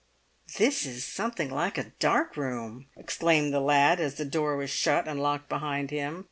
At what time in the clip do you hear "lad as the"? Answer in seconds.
3.59-4.25